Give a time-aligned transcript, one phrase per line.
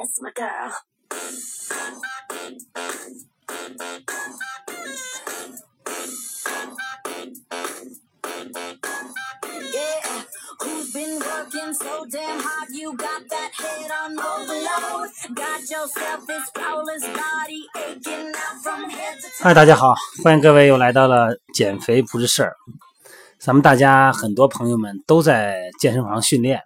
[0.00, 0.72] That's my girl.
[9.74, 10.24] Yeah,
[10.58, 12.70] who's been working so damn hard?
[12.70, 15.10] You got that head on overload.
[15.34, 19.42] Got yourself this flawless body aching out from head to toe.
[19.42, 19.94] 嗨，大家好，
[20.24, 22.56] 欢迎各位又来到了减肥不是事儿。
[23.38, 26.62] 咱们大家很多朋友们都在健身房训练，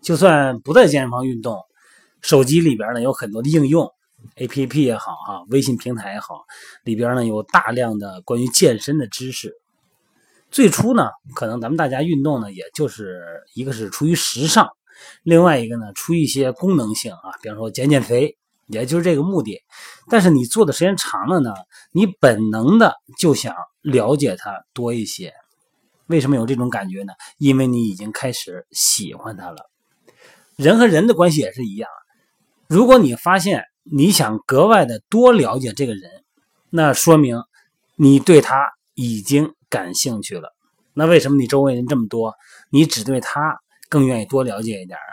[0.00, 1.62] 就算不在健身房运动，
[2.28, 3.90] 手机里边呢有很多的应用
[4.36, 6.44] ，APP 也好啊，微信平台也好，
[6.84, 9.54] 里边呢有大量的关于健身的知识。
[10.50, 13.22] 最初呢，可能咱们大家运动呢，也就是
[13.54, 14.68] 一个是出于时尚，
[15.22, 18.36] 另外一个呢出于一些功能性啊，比方说减减肥，
[18.66, 19.62] 也就是这个目的。
[20.10, 21.54] 但是你做的时间长了呢，
[21.92, 25.32] 你本能的就想了解它多一些。
[26.08, 27.14] 为什么有这种感觉呢？
[27.38, 29.70] 因为你已经开始喜欢它了。
[30.56, 31.88] 人和人的关系也是一样。
[32.68, 36.02] 如果你发现你想格外的多了解这个人，
[36.68, 37.42] 那说明
[37.96, 40.54] 你对他已经感兴趣了。
[40.92, 42.34] 那为什么你周围人这么多，
[42.70, 45.10] 你只对他更愿意多了解一点啊？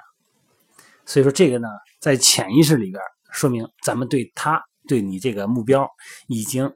[1.06, 1.70] 所以说这个呢，
[2.02, 5.90] 在潜意识里边，说明咱们对他对你这个目标
[6.28, 6.70] 已经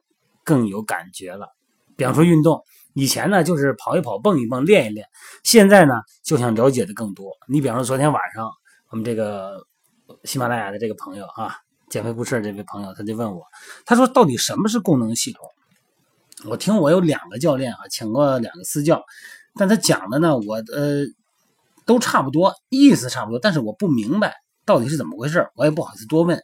[0.45, 1.49] 更有感觉了。
[1.97, 5.05] 比方说运动，以前呢就是跑一跑、蹦一蹦、练一练，
[5.43, 7.33] 现在呢就想了解的更多。
[7.49, 8.49] 你比方说昨天晚上，
[8.91, 9.67] 我们这个
[10.23, 11.55] 喜马拉雅的这个朋友啊，
[11.89, 13.43] 减肥不是这位朋友，他就问我，
[13.85, 15.47] 他说到底什么是功能系统？
[16.45, 19.03] 我听我有两个教练啊，请过两个私教，
[19.55, 21.05] 但他讲的呢，我呃
[21.85, 26.41] 都差不多，意思差不多，但是我不明白到底是怎么回事，我也不好意思多问。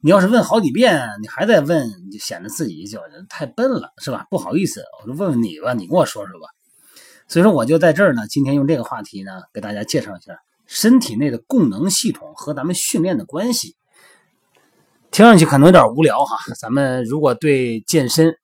[0.00, 4.26] 你要是问好几遍，你还在问，你就显得自己就太笨了，是吧？
[4.30, 6.48] 不好意思，我就问问你吧，你跟我说说吧。
[7.28, 13.76] 所以说，我就在这儿呢，今天用这个话题呢，给大家介绍一下身体内的供能系统和咱们训练的关系。
[15.10, 18.34] 听上去可能有点无聊哈，咱们如果对健身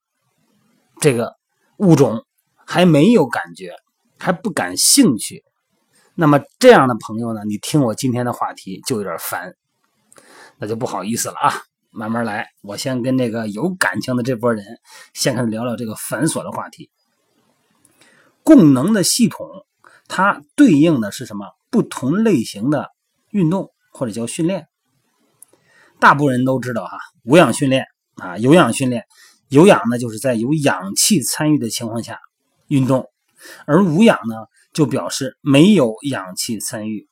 [1.01, 1.35] 这个
[1.77, 2.25] 物种
[2.65, 3.73] 还没有感觉，
[4.19, 5.43] 还不感兴趣，
[6.13, 9.55] 那么这样的朋友呢，你听我今天的话题就有点烦。
[10.61, 11.53] 那就不好意思了啊，
[11.89, 12.49] 慢慢来。
[12.61, 14.63] 我先跟这个有感情的这波人
[15.13, 16.91] 先开始聊聊这个繁琐的话题。
[18.43, 19.65] 供能的系统，
[20.07, 21.47] 它对应的是什么？
[21.69, 22.89] 不同类型的
[23.29, 24.67] 运动或者叫训练。
[25.99, 27.85] 大部分人都知道哈，无氧训练
[28.15, 29.05] 啊，有氧训练。
[29.49, 32.19] 有氧呢，就是在有氧气参与的情况下
[32.67, 33.09] 运动，
[33.65, 34.35] 而无氧呢，
[34.73, 37.07] 就表示没有氧气参与。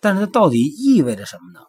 [0.00, 1.60] 但是它到底意味着什么呢？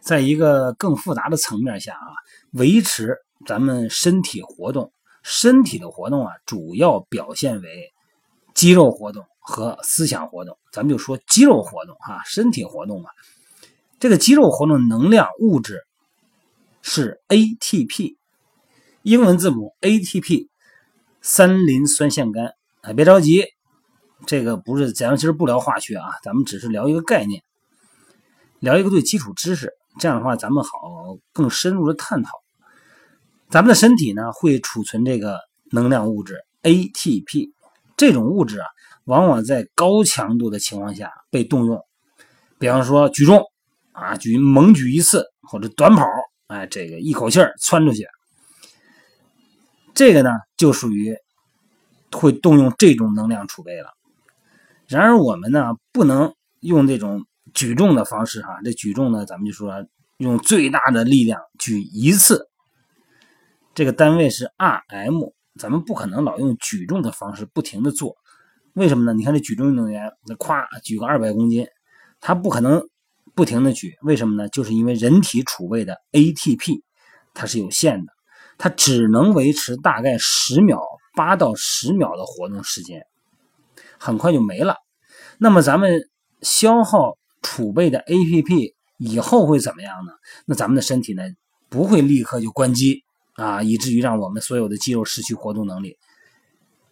[0.00, 2.12] 在一个更复杂的层面下啊，
[2.52, 4.92] 维持咱们身体活动，
[5.22, 7.92] 身体的活动啊，主要表现为
[8.52, 10.56] 肌肉活动和思想活动。
[10.72, 13.10] 咱们就说肌肉活动哈，身体活动嘛。
[14.00, 15.82] 这个肌肉活动能量物质
[16.80, 18.16] 是 ATP，
[19.02, 20.48] 英文字母 ATP，
[21.20, 22.92] 三磷酸腺苷啊。
[22.94, 23.44] 别着急，
[24.26, 27.42] 这个不是咱们其实不聊化学啊，咱们只是聊一个概念，
[28.60, 29.72] 聊一个最基础知识。
[29.98, 32.30] 这样的话，咱们好更深入的探讨。
[33.50, 35.38] 咱们的身体呢，会储存这个
[35.70, 37.52] 能量物质 ATP，
[37.96, 38.66] 这种物质啊，
[39.04, 41.80] 往往在高强度的情况下被动用。
[42.58, 43.42] 比方说举重
[43.92, 46.06] 啊，举猛举一次，或者短跑，
[46.46, 48.06] 哎，这个一口气儿窜出去，
[49.94, 51.16] 这个呢，就属于
[52.12, 53.90] 会动用这种能量储备了。
[54.86, 57.24] 然而我们呢，不能用这种。
[57.52, 59.86] 举重的方式哈，这举重呢，咱们就说
[60.16, 62.48] 用最大的力量举一次，
[63.74, 68.16] 这个单位是 RM，咱们不可能老用举重的方式不停的做，
[68.74, 69.12] 为什么呢？
[69.12, 71.66] 你看这举重运动员，那咵举个二百公斤，
[72.20, 72.82] 他不可能
[73.34, 74.48] 不停的举，为什么呢？
[74.50, 76.82] 就是因为人体储备的 ATP
[77.32, 78.12] 它是有限的，
[78.58, 80.80] 它只能维持大概十秒，
[81.16, 83.06] 八到十秒的活动时间，
[83.98, 84.76] 很快就没了。
[85.38, 86.08] 那么咱们
[86.42, 87.16] 消耗。
[87.46, 90.12] 储备的 APP 以后会怎么样呢？
[90.46, 91.22] 那咱们的身体呢，
[91.68, 93.04] 不会立刻就关机
[93.34, 95.98] 啊，以至于让我们所有的肌肉失去活动能力。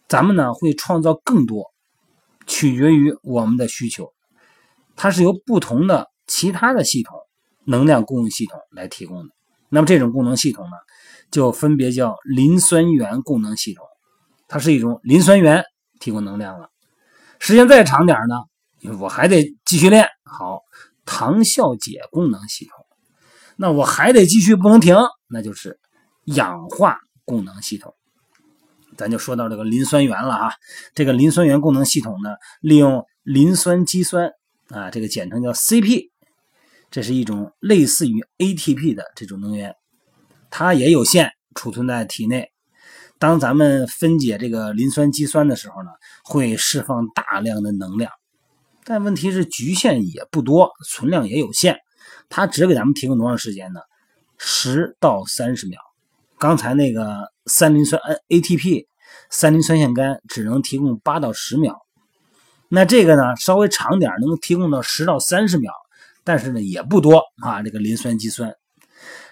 [0.09, 1.72] 咱们呢会创造更多，
[2.47, 4.13] 取决于我们的需求。
[4.97, 7.17] 它是由不同的其他的系统
[7.65, 9.35] 能量供应系统来提供的。
[9.69, 10.77] 那么这种功能系统呢，
[11.31, 13.87] 就分别叫磷酸源功能系统，
[14.49, 15.65] 它是一种磷酸源
[15.99, 16.69] 提供能量了。
[17.39, 18.37] 时间再长点呢？
[19.01, 20.61] 我还得继续练好
[21.05, 22.85] 糖酵解功能系统，
[23.57, 24.97] 那我还得继续不能停，
[25.29, 25.79] 那就是
[26.25, 27.95] 氧化功能系统。
[28.97, 30.53] 咱就说到这个磷酸源了啊，
[30.95, 34.31] 这个磷酸源功能系统呢，利用磷酸肌酸
[34.69, 36.11] 啊，这个简称叫 CP，
[36.91, 39.75] 这是一种类似于 ATP 的这种能源，
[40.51, 42.51] 它也有限，储存在体内。
[43.19, 45.91] 当咱们分解这个磷酸肌酸的时候呢，
[46.25, 48.11] 会释放大量的能量，
[48.85, 51.79] 但问题是局限也不多，存量也有限。
[52.29, 53.81] 它只给咱们提供多长时间呢？
[54.39, 55.81] 十到三十秒。
[56.39, 58.87] 刚才那个三磷酸 ATP
[59.31, 61.77] 三磷酸腺苷只能提供八到十秒，
[62.69, 65.73] 那这个呢稍微长点，能提供到十到三十秒，
[66.25, 67.63] 但是呢也不多啊。
[67.63, 68.55] 这个磷酸肌酸，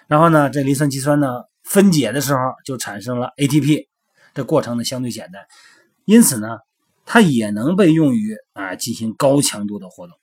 [0.07, 3.87] 然后呢这磷酸肌酸呢分解的时候就产生了 ATP，
[4.33, 5.41] 这过程呢相对简单，
[6.05, 6.57] 因此呢
[7.05, 10.15] 它也能被用于啊进行高强度的活动。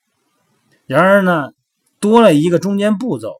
[0.87, 1.51] 然而呢
[2.01, 3.35] 多了一个中间步骤。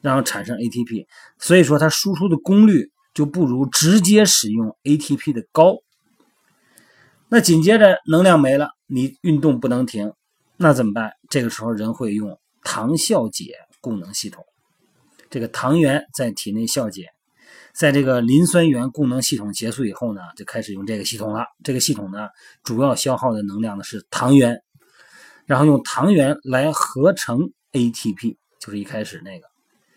[0.00, 1.06] 然后产生 ATP，
[1.38, 5.76] 所以说它输出的功率就不如直接使用 ATP 的高。
[7.28, 10.12] 那紧接着能量没了，你运动不能停，
[10.56, 11.12] 那怎么办？
[11.30, 14.44] 这个时候人会用糖酵解供能系统，
[15.30, 17.08] 这个糖原在体内酵解，
[17.72, 21.46] 在这个磷酸原供能系统结束以后呢，就开始用这个系统了。
[21.64, 22.28] 这个系统呢，
[22.62, 24.62] 主要消耗的能量呢是糖原，
[25.46, 29.46] 然后用糖原来合成 ATP，就是一开始那个。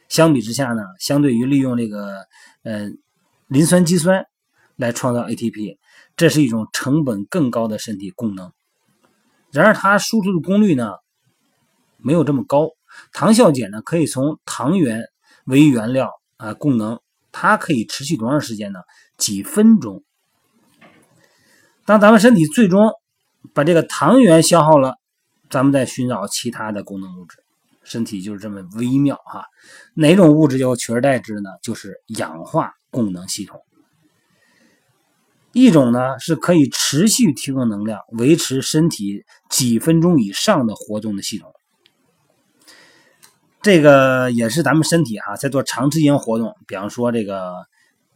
[0.07, 2.25] 相比之下呢，相对于利用这个
[2.63, 2.89] 呃
[3.47, 4.25] 磷酸肌酸
[4.75, 5.77] 来创造 ATP，
[6.17, 8.51] 这是一种成本更高的身体功能。
[9.51, 10.91] 然而它输出的功率呢
[11.97, 12.69] 没有这么高。
[13.13, 15.05] 糖酵解呢可以从糖原
[15.45, 16.99] 为原料啊供能，
[17.31, 18.79] 它可以持续多长时间呢？
[19.17, 20.03] 几分钟。
[21.85, 22.91] 当咱们身体最终
[23.53, 24.95] 把这个糖原消耗了，
[25.49, 27.37] 咱们再寻找其他的功能物质。
[27.83, 29.45] 身体就是这么微妙哈，
[29.93, 31.51] 哪种物质要取而代之呢？
[31.61, 33.61] 就是氧化供能系统。
[35.51, 41.51] 一种呢是可以持续提供能量、维持身体几分钟以上的活动的系统。
[43.61, 47.53] 这个也是咱们身体哈在做长时间活动，比方说这个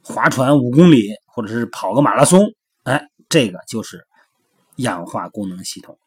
[0.02, 2.54] 划船五公里，或者是跑个马拉松，
[2.84, 4.06] 哎，这个就是
[4.78, 6.00] 氧化功能系统。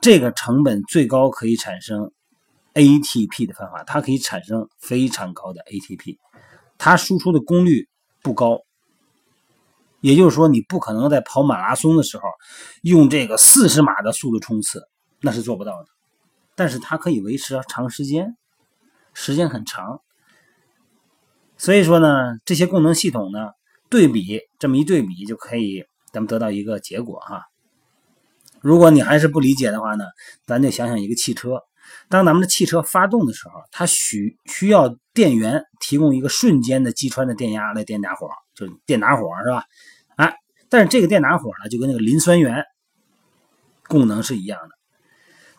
[0.00, 2.12] 这个成本最高，可以产生。
[2.74, 6.16] ATP 的方法，它可以产生非常高的 ATP，
[6.76, 7.88] 它输出的功率
[8.22, 8.60] 不高，
[10.00, 12.24] 也就是说，你不可能在跑马拉松的时候
[12.82, 14.88] 用这个四十码的速度冲刺，
[15.20, 15.88] 那是做不到的。
[16.54, 18.36] 但是它可以维持长时间，
[19.14, 20.00] 时间很长。
[21.56, 23.50] 所以说呢，这些功能系统呢，
[23.88, 27.44] 对比这么一对比，就可以咱们得到一个结果哈。
[28.60, 30.04] 如果你还是不理解的话呢，
[30.46, 31.62] 咱就想想一个汽车。
[32.08, 39.64] 当咱们的汽车发动的时候，它需需要电源提供一个瞬间的击穿的电压来电打火，就是电打火是吧？
[40.16, 40.34] 哎，
[40.70, 42.64] 但是这个电打火呢，就跟那个磷酸源
[43.88, 44.68] 功能是一样的。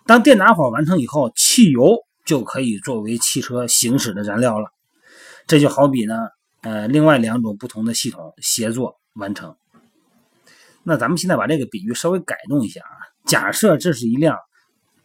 [0.07, 4.71] 当电打火完成以后，汽油就可以作为汽车行驶的燃料了。
[5.45, 6.15] 这就好比呢，
[6.61, 9.55] 呃，另外两种不同的系统协作完成。
[10.81, 14.35] 那咱们现在把这个比喻稍微改动一下啊，假设这是一辆。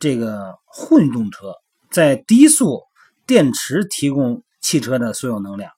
[0.05, 1.55] 这个混动车
[1.91, 2.83] 在低速
[3.27, 5.73] 电池提供汽车的所有能量，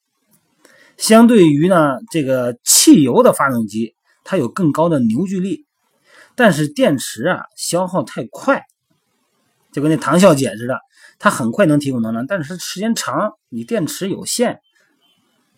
[0.96, 3.94] 相对于呢这个汽油的发动机，
[4.24, 5.64] 它有更高的扭矩力，
[6.34, 8.64] 但是电池啊消耗太快，
[9.70, 10.80] 就跟那糖酵解似的，
[11.20, 14.58] 它很快能提供能量，但是时间长，你电池有限，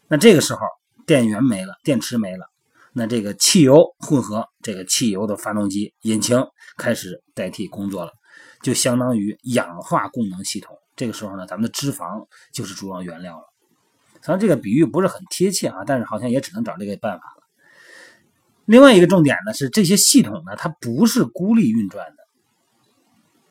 [0.08, 0.60] 那这个时候
[1.06, 2.44] 电源没了，电池没了，
[2.92, 6.44] 那这个汽油混合这个汽油的发动机引擎
[6.76, 8.12] 开始代替工作了。
[8.62, 13.44] 就相当于氧化供能系统，这个时候呢，咱们的脂肪就是主要原料了。
[14.22, 17.44] 虽然这个比喻不是很贴切啊，但是好像也只能找这个办法了。
[18.64, 22.16] 另外一个重点呢是，这些系统呢，它不是孤立运转的。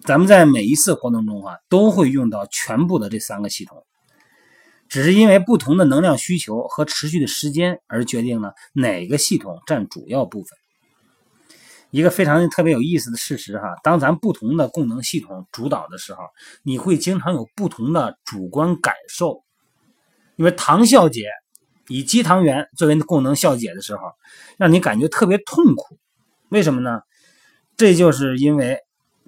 [0.01, 3.85] 咱们在每一次活动中啊，都会用到全部的这三个系统，
[4.87, 10.49] 只是因为不同的能量需求和持续的时间而决定了哪个系统占主要部分。
[11.89, 16.19] 一个非常特别有意思的事实哈，当咱不同的供能系统主导的时候，
[16.63, 19.41] 你会经常有不同的主观感受。
[20.35, 21.29] 因为糖酵解
[21.87, 24.01] 以肌糖原作为供能酵解的时候，
[24.57, 25.97] 让你感觉特别痛苦。
[26.49, 26.99] 为什么呢？
[27.77, 28.77] 这就是因为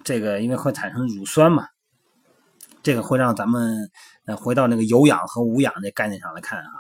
[0.04, 1.66] 这个，因为会产生乳酸嘛。
[2.84, 3.90] 这个会让咱们
[4.26, 6.72] 呃回到那个有氧和无氧的概念上来看啊。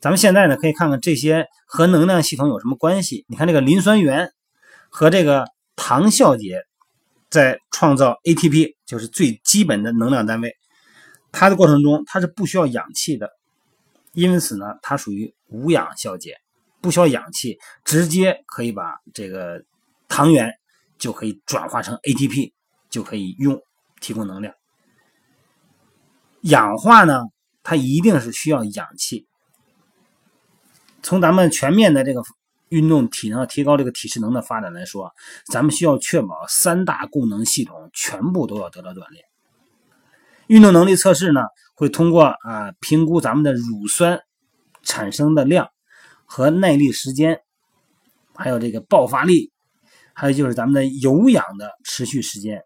[0.00, 3.24] 咱们现在呢可以看看这些和能量系统有什么关系。
[3.28, 4.32] 你看这个磷酸原。
[4.90, 6.62] 和这个糖酵解
[7.30, 10.54] 在创造 ATP，就是最基本的能量单位。
[11.32, 13.30] 它的过程中，它是不需要氧气的，
[14.12, 16.36] 因此呢，它属于无氧酵解，
[16.80, 19.62] 不需要氧气，直接可以把这个
[20.08, 20.52] 糖原
[20.98, 22.52] 就可以转化成 ATP，
[22.90, 23.62] 就可以用
[24.00, 24.52] 提供能量。
[26.40, 27.22] 氧化呢，
[27.62, 29.28] 它一定是需要氧气。
[31.02, 32.22] 从咱们全面的这个
[32.70, 35.12] 运动体能提高这个体适能的发展来说，
[35.46, 39.24] 咱们需要确保三大功能系统全部都要得到锻炼。
[40.46, 41.42] 运动能力测试呢，
[41.74, 44.20] 会通过啊评估咱们的乳酸
[44.82, 45.68] 产生的量
[46.24, 47.40] 和耐力时间，
[48.34, 49.52] 还有这个爆发力，
[50.14, 52.62] 还有就是咱们的有氧的持续时间。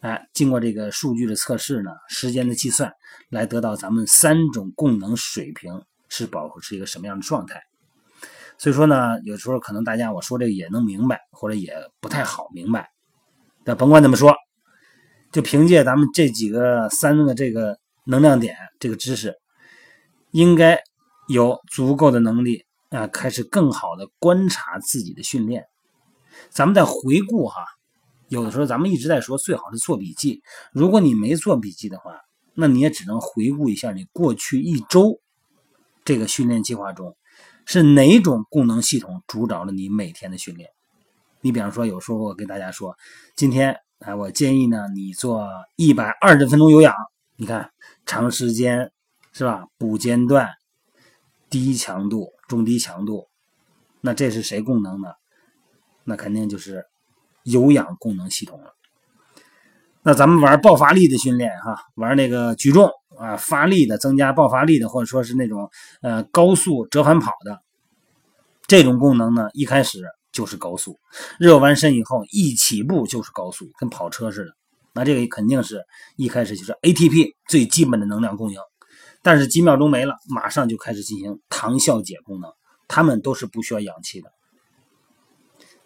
[0.00, 2.92] 哎，经过这个数据的测试呢，时间的计算，
[3.30, 7.60] 来得到咱们三种功能水平是保持一个什么样的状态。
[8.58, 12.90] 所以说呢，有时候可能大家我说这个也能明白，或者也不太好明白。
[13.64, 14.34] 但甭管怎么说，
[15.30, 19.36] 就凭借咱们这几个三个这个能量点这个知识，
[20.32, 20.80] 应该
[21.28, 25.66] 有足够的能力啊，开始更好的观察自己的训练。
[26.50, 27.64] 咱们再回顾哈。
[28.28, 30.42] 有的时候咱们一直在说，最好是做笔记。
[30.72, 32.12] 如果你没做笔记的话，
[32.54, 35.20] 那你也只能回顾一下你过去一周
[36.04, 37.16] 这个训练计划中
[37.68, 40.70] 是哪种功能系统主导了你每天的训练。
[41.42, 42.96] 你比方说，有时候我跟大家说，
[43.36, 45.46] 今天啊，我建议呢你做
[45.76, 46.94] 一百二十分钟有氧，
[47.36, 47.70] 你看
[48.06, 48.90] 长时间
[49.32, 49.66] 是吧？
[49.76, 50.48] 补间断、
[51.50, 53.28] 低强度、中低强度，
[54.00, 55.10] 那这是谁功能呢？
[56.04, 56.86] 那肯定就是。
[57.44, 58.74] 有氧功能系统了，
[60.02, 65.68] 那咱们玩爆发力的训练哈，玩那个举重啊，发力的，增加爆发力的，或者说是那种
[66.02, 67.60] 呃高速折返跑的
[68.66, 70.98] 这种功能呢，一开始就是高速，
[71.38, 74.52] 热完身以后一起步就是高速，跟跑车似的。
[74.94, 75.84] 那这个肯定是
[76.16, 78.58] 一开始就是 ATP 最基本的能量供应，
[79.22, 82.50] 但是几秒钟没了，马上就开始进行糖酵解功能，
[82.88, 84.30] 它们都是不需要氧气的。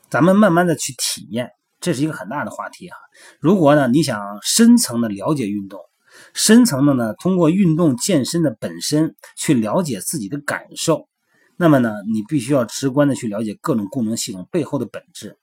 [0.09, 2.97] 咱们慢慢的去体验，这是一个很大的话题哈。
[3.41, 5.81] 如果呢，你想深层的了解运动，
[6.35, 11.09] 深层的呢，通过运动健身的本身去了解自己的感受，
[11.57, 15.37] 那么呢，你必须要直观的去了解各种功能系统背后的本质。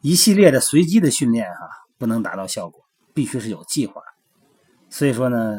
[0.00, 2.82] 一系列的随机的训练哈，不能达到效果，
[3.14, 4.02] 必须是有计划。
[4.90, 5.56] 所以说呢，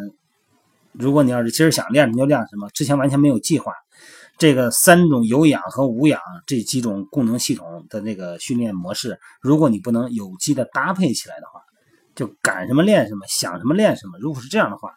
[0.92, 3.74] 如果你要是今儿想练什么就练什么，之前完全没有计划。
[4.38, 11.63] 这个三种有氧和无氧这几种功能系统的那个训练模式，如果你不能有机的搭配起来的话，
[12.16, 14.18] 就赶什么练什么，想什么练什么。
[14.20, 14.94] 如果是这样的话，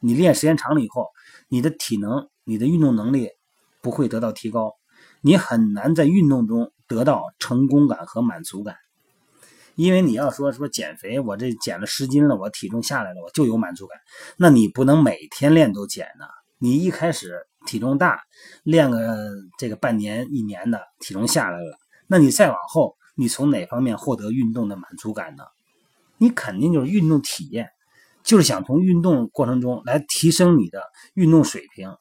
[0.00, 1.08] 你练时间长了以后，
[1.48, 3.30] 你的体能、你的运动能力
[3.80, 4.74] 不会得到提高，
[5.20, 8.76] 你很难在运动中得到成功感和满足感。
[9.74, 13.98] 因为你要说说减肥，我这减了十斤了，我体重下来了，我就有满足感。
[14.36, 16.26] 那你不能每天练都减呢，
[16.58, 17.46] 你一开始。
[17.66, 18.20] 体重大，
[18.62, 19.18] 练个
[19.58, 25.42] 这个半年一年的体重下来了，那你再往后，你从哪方面获得运动的满足感呢？
[26.18, 27.68] 你肯定就是运动体验，
[28.22, 30.82] 就是想从运动过程中来提升你的
[31.14, 31.94] 运动水平，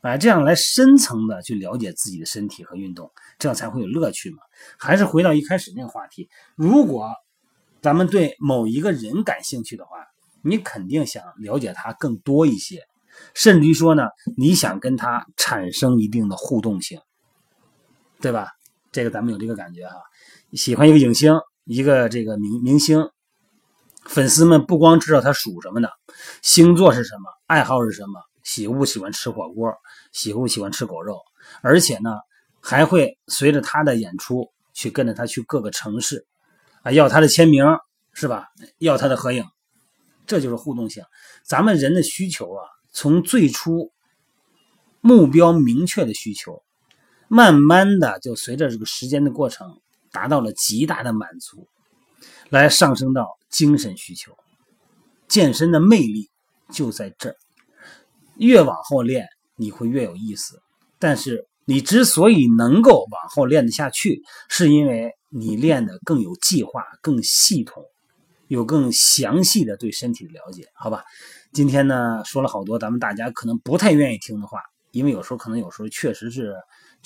[0.00, 4.38] 哎，这样来深层的去了解自己的身体和运动，这样才会有乐趣嘛。
[4.78, 7.10] 还是回到一开始那个话题，如果
[7.80, 9.90] 咱们对某一个人感兴趣的话，
[10.42, 12.82] 你肯定想了解他更多一些。
[13.32, 17.00] 甚至于说呢，你想跟他产生一定的互动性，
[18.20, 18.48] 对吧？
[18.92, 19.96] 这个咱们有这个感觉哈。
[20.52, 21.34] 喜欢一个影星，
[21.64, 23.08] 一个这个明明星，
[24.08, 25.90] 粉丝们不光知道他属什么的，
[26.42, 29.72] 星座是什么，爱好是什么，喜不喜欢吃火锅，
[30.12, 31.20] 喜不喜欢吃狗肉，
[31.62, 32.10] 而且呢，
[32.60, 36.26] 还会随着他的演出去跟着他去各个城市，
[36.82, 37.64] 啊，要他的签名，
[38.12, 38.46] 是吧？
[38.78, 39.44] 要他的合影，
[40.26, 41.04] 这就是互动性。
[41.44, 42.62] 咱们人的需求啊。
[42.92, 43.92] 从最初
[45.02, 46.62] 目标明确的需求，
[47.28, 51.68] 慢慢的就随着这个时间的过程，达到了极大的满足，
[52.48, 54.36] 来上升到精神需求。
[55.28, 56.30] 健身的魅力
[56.70, 57.36] 就在这儿，
[58.36, 59.26] 越往后练
[59.56, 60.60] 你会越有意思。
[60.98, 67.84] 但是你之所以能够往后练得下去，是因为你练的更有计划、更系统，
[68.46, 71.02] 有更详细的对身体的了解，好吧？
[71.52, 74.60] 今天呢，说了好多咱们大家可能不太愿意听的话，
[74.92, 76.54] 因为有时候可能有时候确实是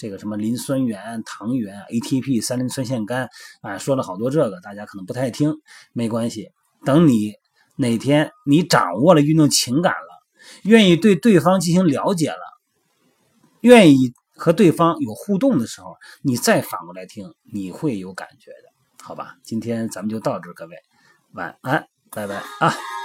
[0.01, 3.29] 这个什么磷酸原、糖原、ATP、三磷酸腺苷
[3.61, 5.61] 啊，说了好多这个，大家可能不太听，
[5.93, 6.53] 没关系。
[6.87, 7.35] 等你
[7.77, 10.25] 哪天你掌握了运动情感了，
[10.63, 12.41] 愿意对对方进行了解了，
[13.61, 19.37] 愿意和对方有互动的时候，你再反过来听，你会有感觉的，好吧？
[19.43, 20.77] 今天咱们就到这，各位
[21.33, 23.00] 晚安，拜拜啊。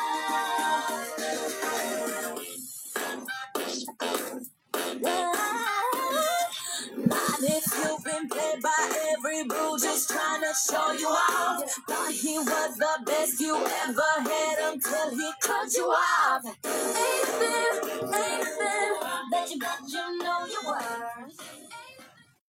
[9.43, 11.63] Just trying to show you off.
[11.87, 16.45] Thought he was the best you ever had until he cut you off.
[16.45, 18.93] Ain't fair, ain't fair.
[19.31, 21.64] Bet you bet you know you were.